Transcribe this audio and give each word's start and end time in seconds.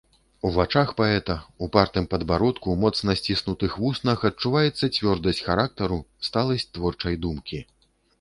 У 0.47 0.49
вачах 0.53 0.91
паэта, 0.99 1.33
упартым 1.65 2.07
падбародку, 2.13 2.73
моцна 2.83 3.15
сціснутых 3.19 3.75
вуснах 3.83 4.19
адчуваецца 4.29 4.89
цвёрдасць 4.97 5.43
характару, 5.49 5.99
сталасць 6.29 6.67
творчай 6.79 7.21
думкі. 7.27 7.61